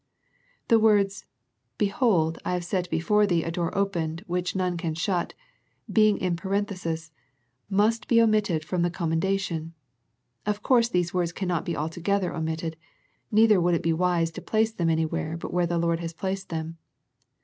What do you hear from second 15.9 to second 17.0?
has placed them.